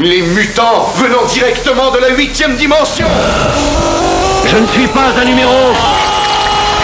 [0.00, 3.06] Les mutants venant directement de la huitième dimension
[4.46, 5.52] Je ne suis pas un numéro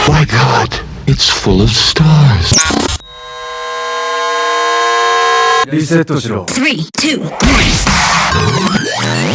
[0.09, 0.75] My God,
[1.07, 2.57] it's full of stars.
[5.71, 7.23] リセットしろ Three, two,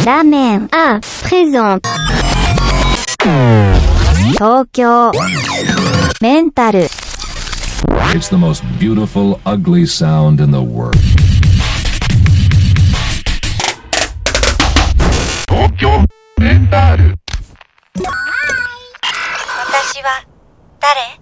[0.04, 1.88] ラーメン、あ、プレゼント。
[4.32, 5.12] 東京、
[6.20, 6.88] メンタル。
[8.14, 10.96] It's the most beautiful, ugly sound in the world.
[15.82, 15.84] 私
[20.04, 20.22] は
[20.78, 21.18] 誰「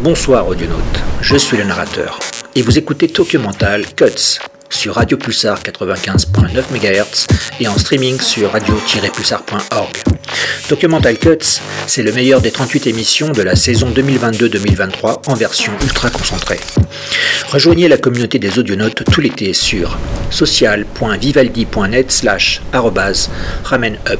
[0.00, 2.20] Bonsoir audionautes, je suis le narrateur
[2.54, 4.38] et vous écoutez Tokyo Mental Cuts
[4.71, 7.27] sur Radio Pulsar 95.9 MHz
[7.59, 9.97] et en streaming sur radio-pulsar.org.
[10.67, 15.73] Tokyo Mental Cuts, c'est le meilleur des 38 émissions de la saison 2022-2023 en version
[15.83, 16.59] ultra concentrée.
[17.49, 19.97] Rejoignez la communauté des audionautes tout l'été sur
[20.29, 22.61] social.vivaldi.net slash
[23.63, 24.19] ramenup.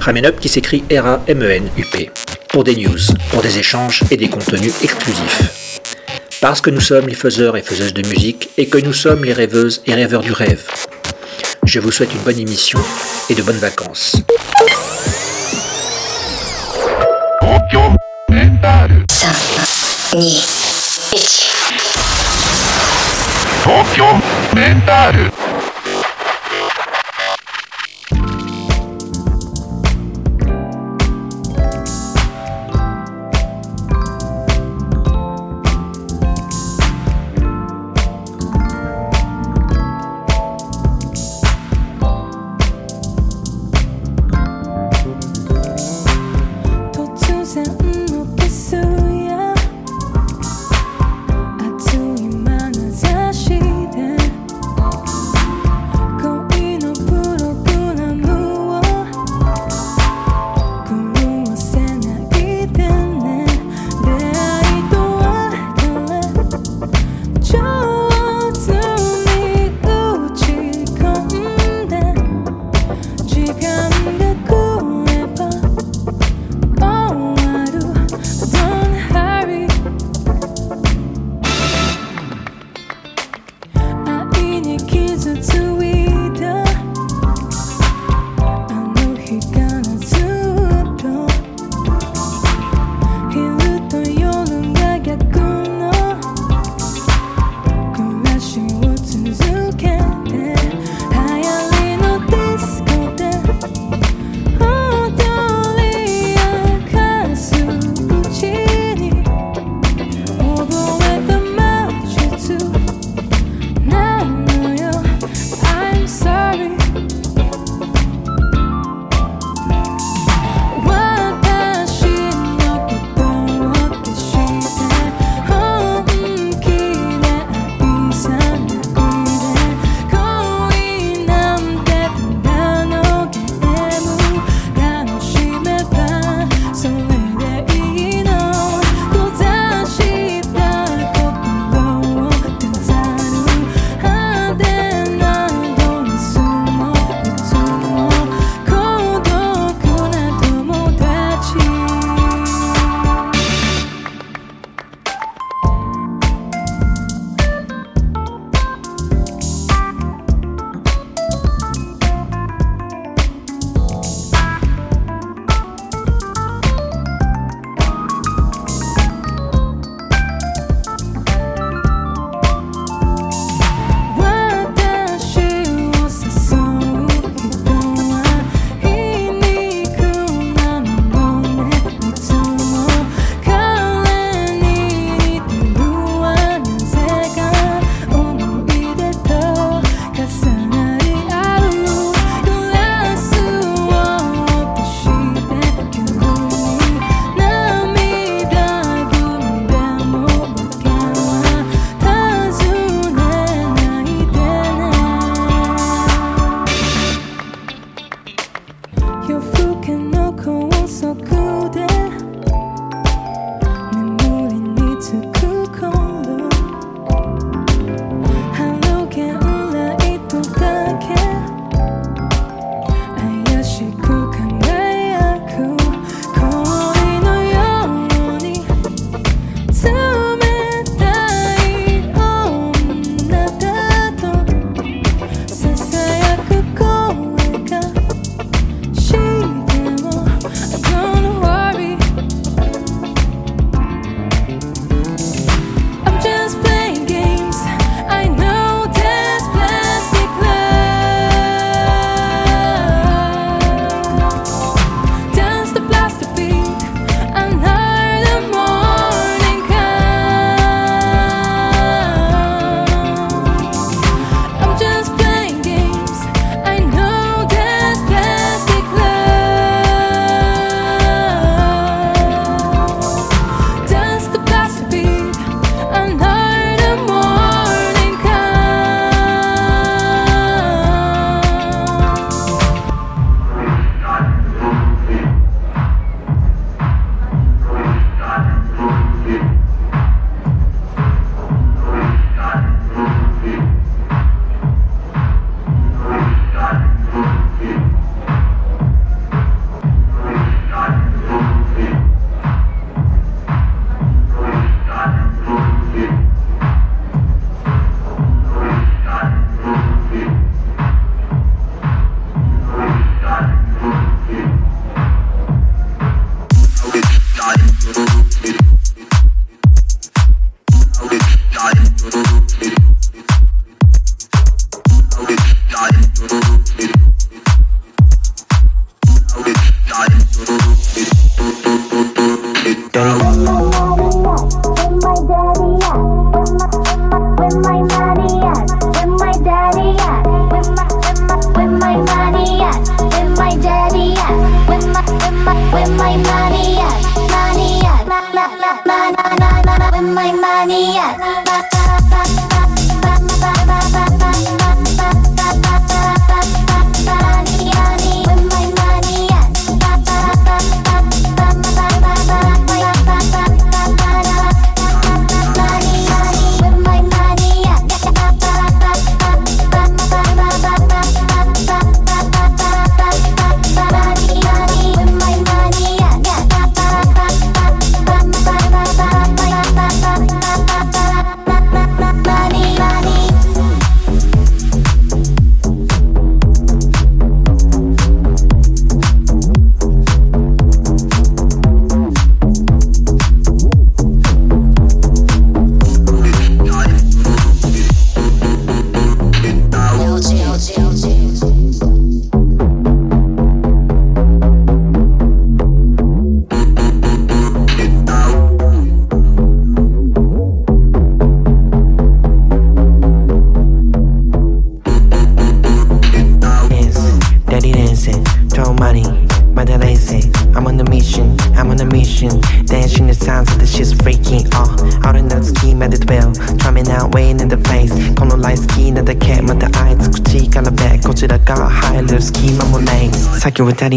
[0.00, 2.10] Ramenup qui s'écrit R-A-M-E-N-U-P.
[2.48, 2.98] Pour des news,
[3.30, 5.73] pour des échanges et des contenus exclusifs.
[6.44, 9.32] Parce que nous sommes les faiseurs et faiseuses de musique et que nous sommes les
[9.32, 10.66] rêveuses et rêveurs du rêve.
[11.64, 12.78] Je vous souhaite une bonne émission
[13.30, 14.16] et de bonnes vacances.
[23.64, 25.43] 突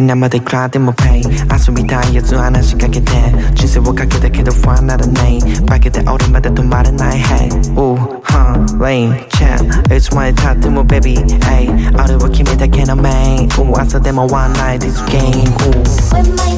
[0.01, 1.23] り生でいくらでもペイ。
[1.23, 3.11] 遊びたいやつ話しかけて。
[3.53, 7.19] 人生をかけたけど不安ならねえ化けて俺まで止まらない。
[7.19, 9.95] Hey, ooh, huh, lane, chat.
[9.95, 11.67] いつまでたっても baby, hey
[11.99, 16.56] あれは君だけのメイン Ooh, 朝でも one night is game, ooh.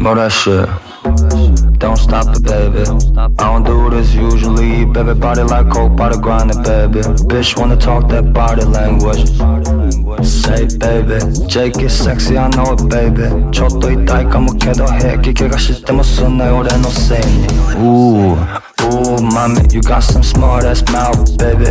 [0.00, 0.68] More that shit.
[1.78, 2.82] Don't stop it, baby.
[3.16, 4.84] I don't do this usually.
[4.84, 7.00] Baby, body like coke, body grinding, baby.
[7.28, 9.28] Bitch wanna talk that body language.
[10.26, 11.18] Say, baby.
[11.46, 13.28] Jake is sexy, I know it, baby.
[13.52, 17.46] ちょっと痛いかもけど平気怪我してもすんない俺のせいに。
[17.76, 18.36] Ooh,
[18.80, 21.66] ooh, mommy, you got some smart ass mouth, baby.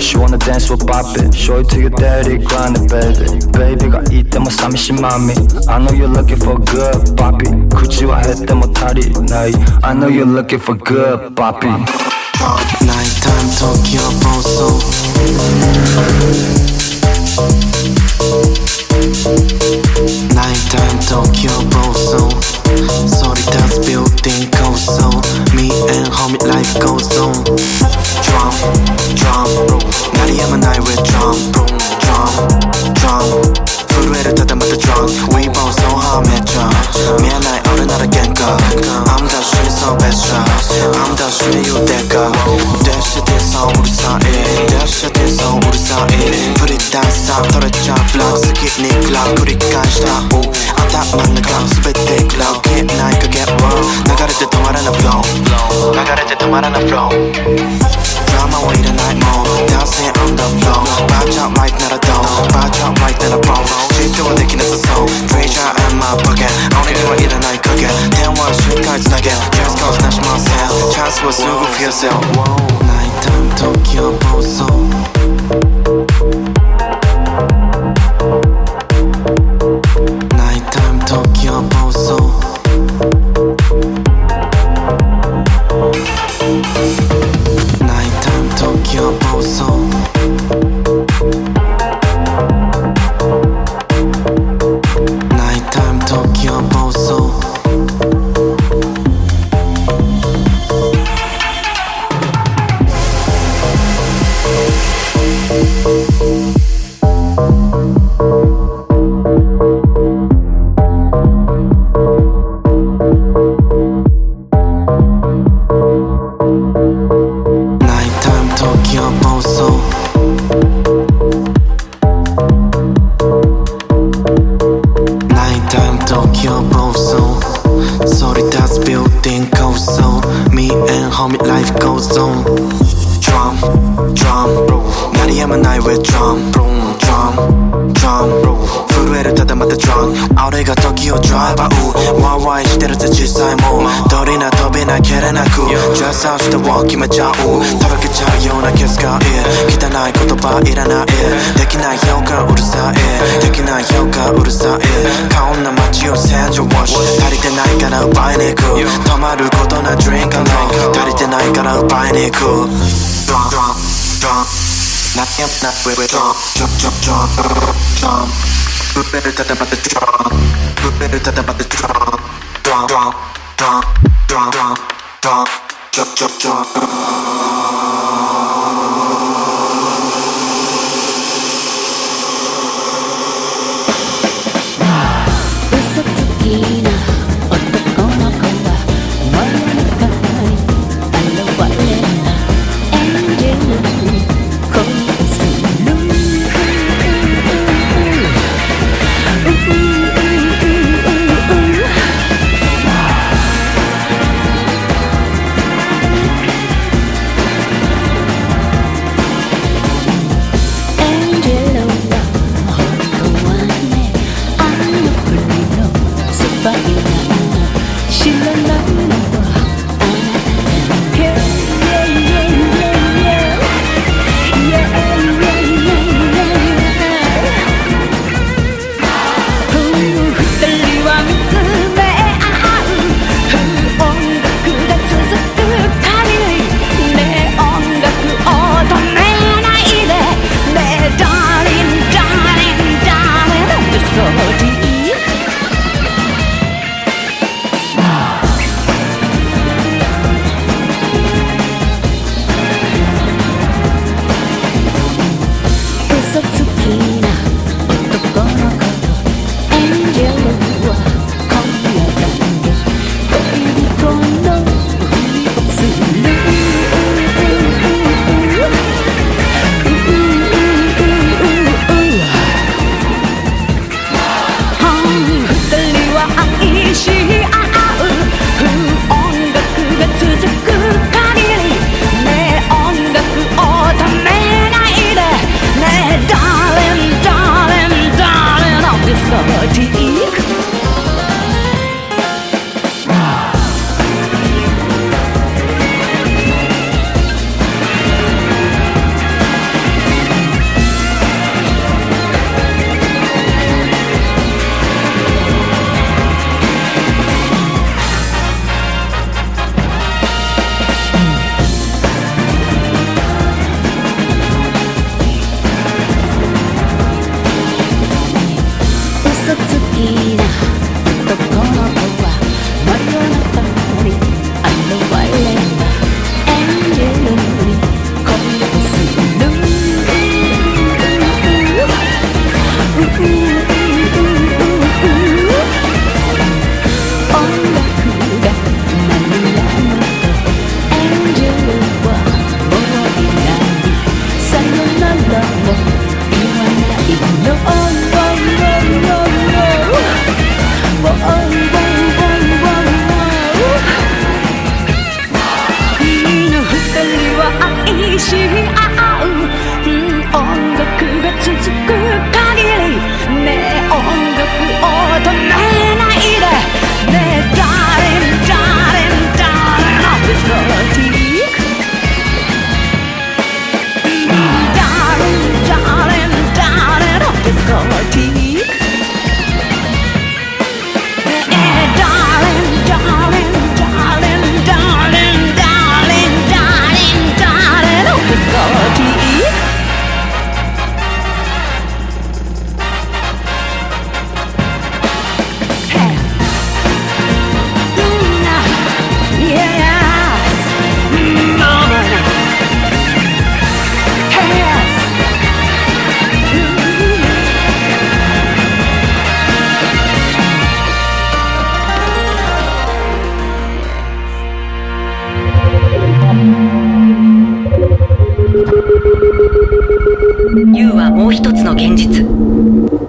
[0.00, 1.30] She wanna dance, with Bobby.
[1.32, 3.26] Show it to your daddy, grind it, baby.
[3.52, 5.32] Baby, 가 이때면 삼시 맘이.
[5.68, 7.16] I know you're looking for good,
[9.82, 11.68] I know you're looking for good, papi.
[12.84, 14.68] Nighttime Tokyo Boso.
[20.34, 22.30] Nighttime Tokyo Boso.
[23.08, 25.08] Sorry, that's building goes so.
[25.54, 27.44] Me and homie life goes on.
[28.22, 28.54] Drum,
[29.14, 29.75] drum
[30.66, 31.38] night we're drunk,
[32.02, 32.34] drunk,
[32.98, 33.54] drunk.
[33.88, 35.14] 불회를 타다 the drunk.
[35.30, 36.74] We both so how I'm drunk.
[37.22, 38.34] Me and I are not gang.
[38.34, 40.50] I'm the shit so bad drunk.
[40.98, 42.34] I'm the shit you deck up.
[42.82, 44.18] That shit is so 우리 사이.
[44.74, 46.54] That shit is so 우리 사이.
[46.58, 50.42] 불이 단상 떨어져 block 스킵 니 클럽 우리까지 다 오.
[50.82, 52.62] 아딱 맞는 감 수배대 클럽.
[52.62, 54.04] Keep night 그게 원.
[54.04, 55.94] 나가를 때 도말하는 flow.
[55.94, 60.78] 나가를 때 도말하는 flow on my way tonight more Dancing on the floor.
[61.10, 62.22] Bounce out like not a doll
[62.54, 63.64] Bounce out like not a ball
[63.98, 66.52] 지표가 the 했었어 Treasure in my pocket.
[66.78, 71.22] Only do I eat a night cooking 대화 쉴까지 나게 Just go snatch myself Chance
[71.24, 72.22] was 누구 for yourself.
[72.86, 75.75] Night time Tokyo 보소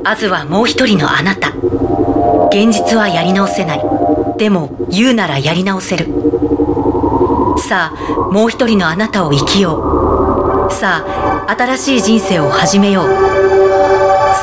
[0.04, 1.50] アズはもう一人のあなた。
[2.50, 3.84] 現実はやり直せない。
[4.38, 6.08] でも言うならやり直せる。
[7.58, 10.74] さあもう一人のあなたを生きよう。
[10.74, 13.06] さあ新しい人生を始めよう。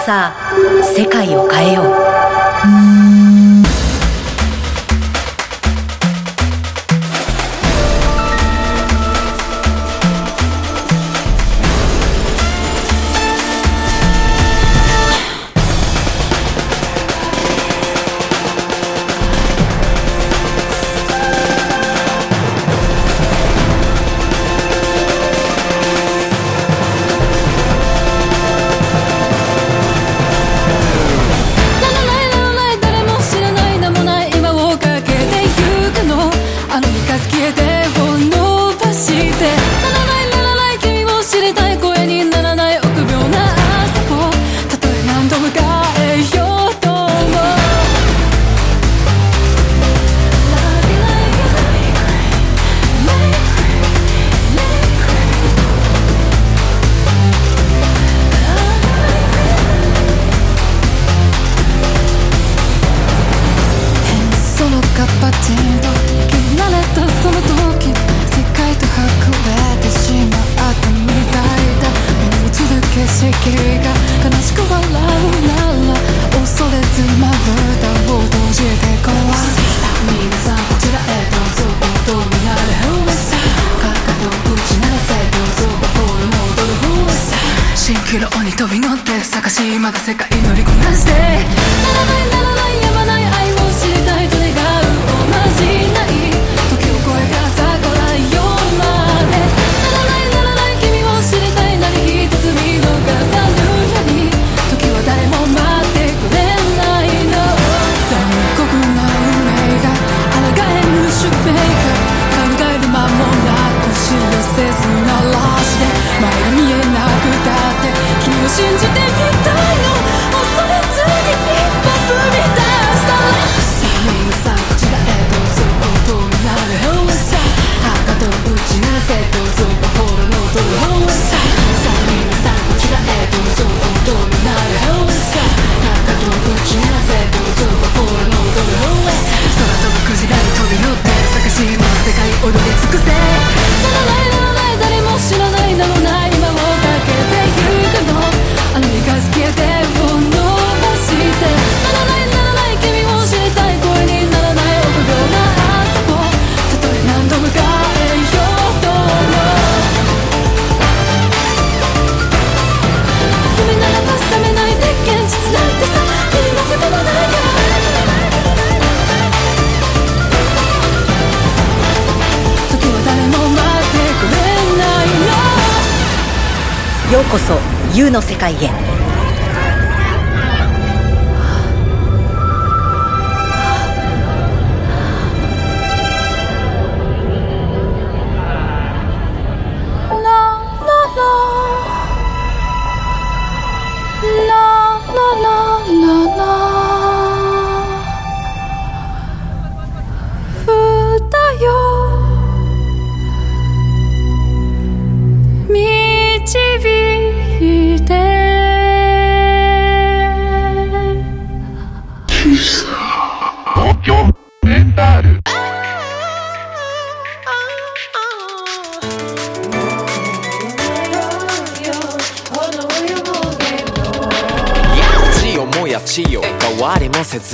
[0.05, 1.83] さあ世界を変えよ
[3.31, 3.34] う。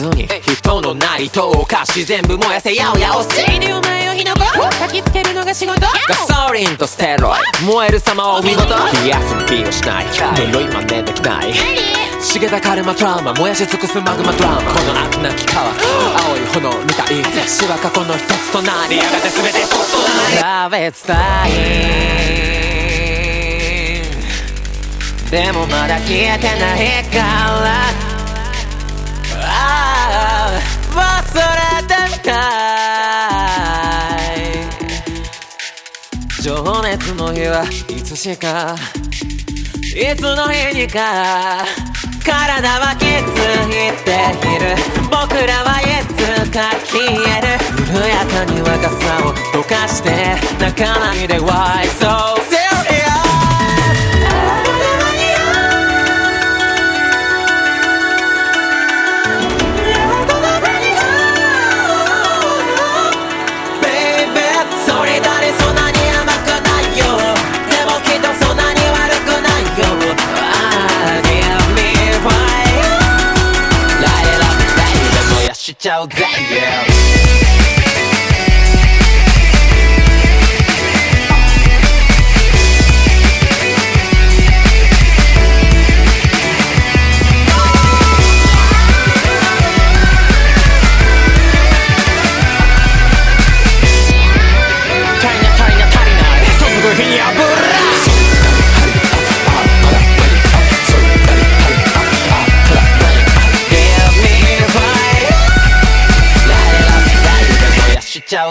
[0.01, 4.41] ずに人のない投下自全部燃やせやおやおしいでお前を火の粉。
[4.41, 5.81] 焚きつけるのが仕事。
[5.81, 5.89] ガ
[6.49, 7.37] ソリンとステロイ
[7.67, 7.73] ド。
[7.73, 8.65] 燃える様はお見事。
[9.03, 10.07] 気休みをしない
[10.49, 11.53] 呪いまねできない
[12.21, 15.75] 茂田カルマトラウマ燃やし尽くすマグマトラウマこの悪なき川青
[16.37, 21.21] い炎みたい死は過去の一つとなりやがて全てそとなり Love is dying
[25.31, 28.10] でもまだ消えてないから
[30.95, 31.03] 忘れ
[31.87, 32.29] てみた
[34.37, 34.39] い。
[36.43, 38.75] 情熱の日はいつしか
[39.95, 41.65] いつの日にか
[42.25, 43.09] 体はきつい
[44.05, 44.11] て
[44.47, 44.77] いる。
[45.11, 46.11] 僕らはいつ
[46.51, 47.05] か消え
[47.41, 47.47] る。
[47.93, 52.37] 緩やかに若さを溶かして仲間にで Why so
[75.85, 76.25] your day.
[76.51, 76.90] Yeah.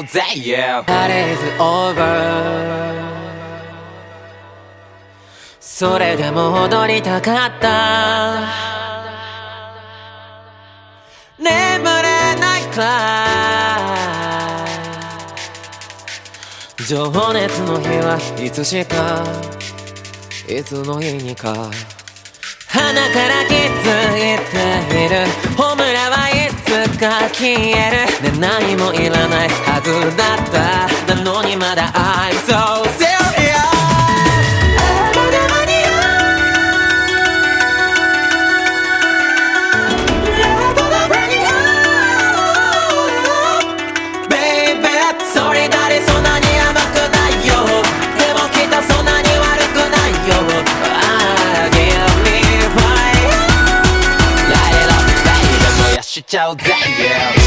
[0.03, 2.99] ぜ Yeah That is over
[5.59, 8.41] それでも踊りたかった。
[11.37, 12.85] 眠れないくら
[16.77, 19.23] い情熱の日はいつしか
[20.49, 21.71] いつの日にか。
[22.67, 25.25] 鼻から気づいている。
[25.55, 26.38] ホムラはい
[26.69, 28.31] つか消える。
[28.31, 31.15] ね何もいらないはずだった。
[31.15, 33.08] なのにまだ I'm so sick
[56.29, 57.38] 交代。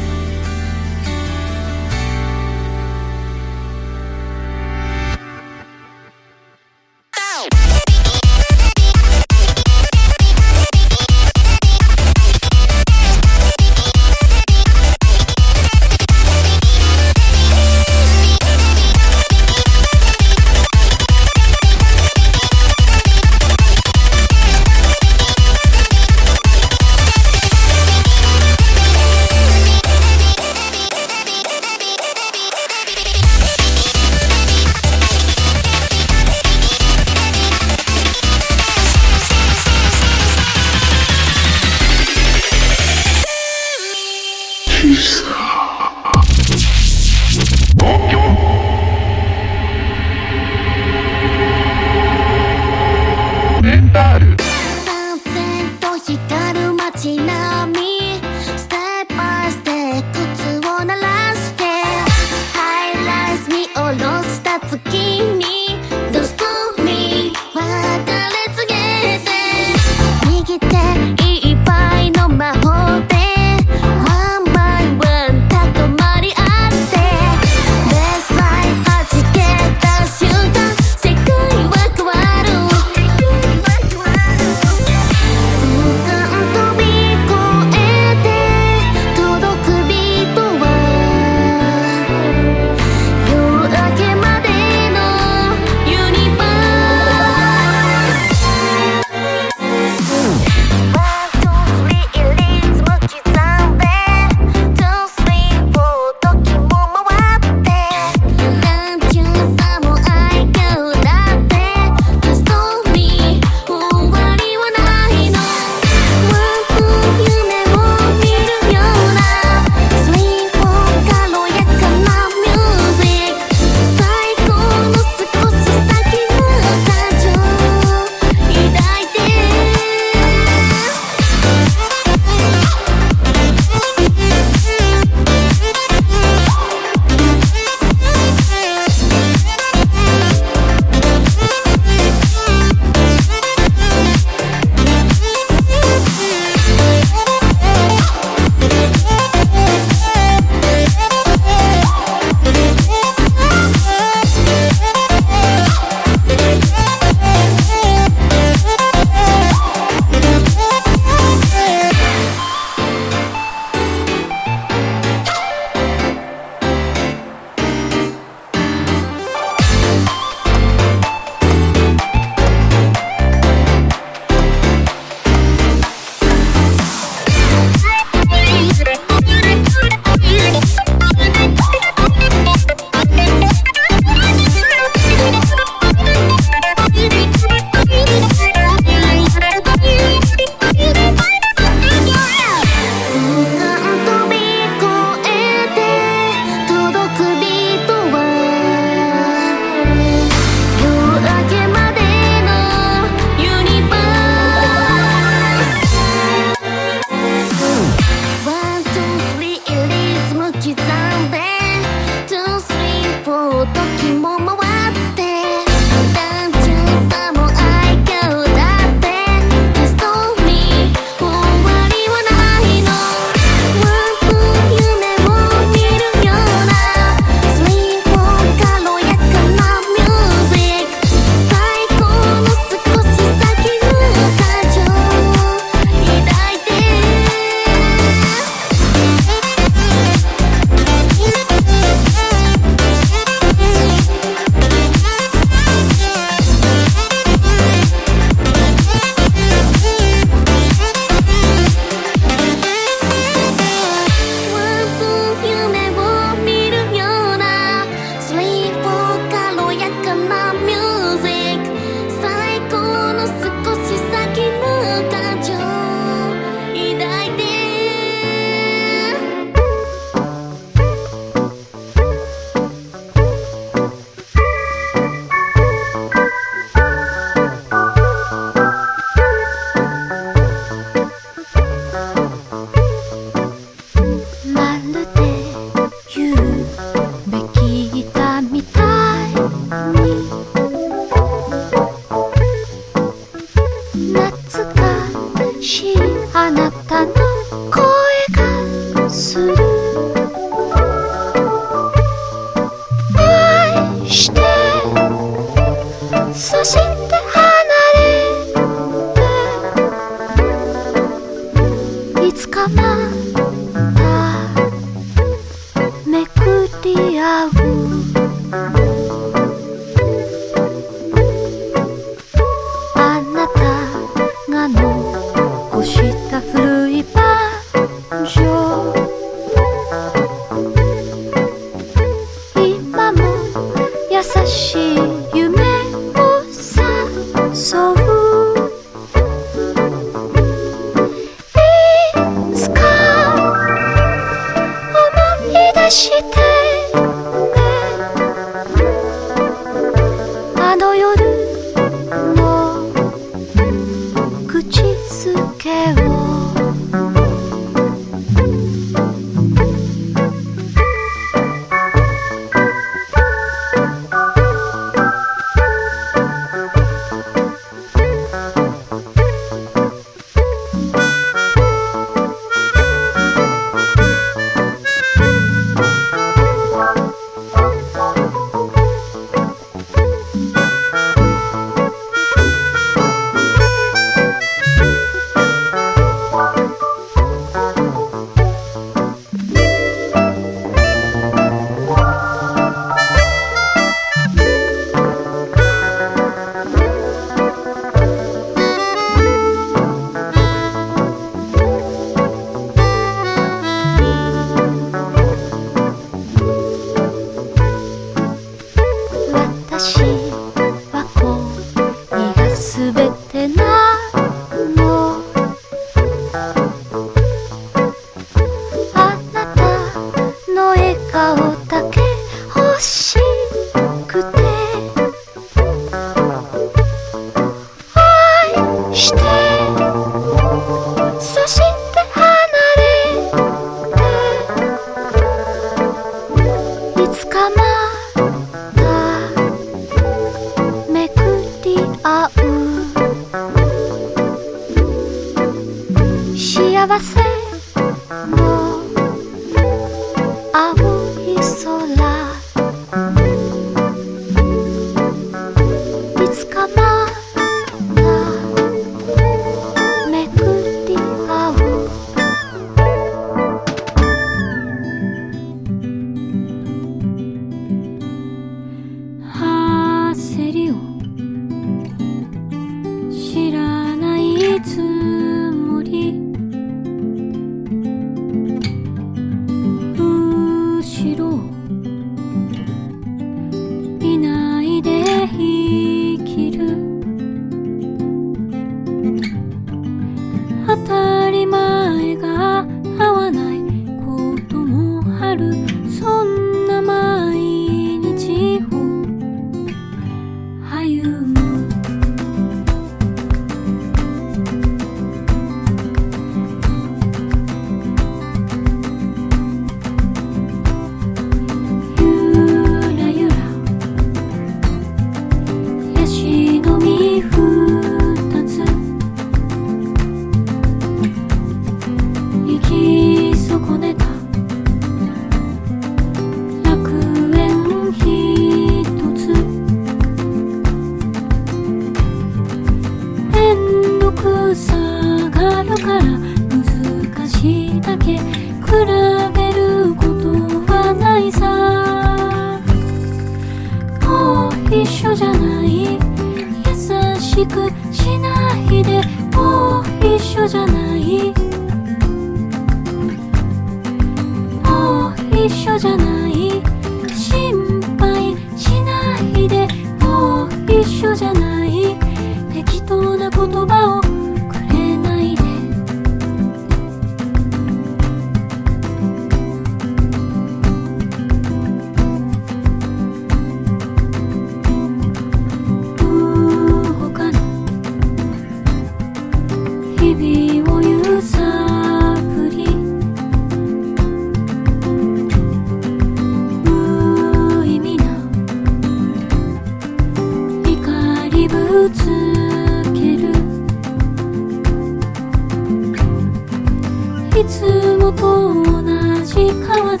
[597.38, 598.82] いつもと同
[599.22, 600.00] じ川沿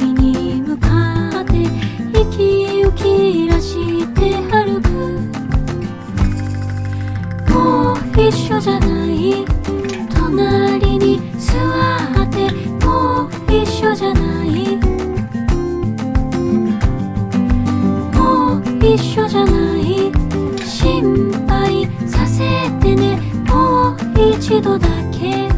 [0.00, 1.52] いに向かって
[2.12, 4.90] 息を切らして歩く。
[7.50, 9.46] もう一緒じゃない
[10.14, 11.56] 隣に座
[12.22, 12.52] って
[12.84, 14.76] もう一緒じゃない。
[18.12, 20.12] もう一緒じゃない。
[20.66, 23.18] 心配させてね。
[23.48, 23.96] もう
[24.36, 25.53] 一度だけ。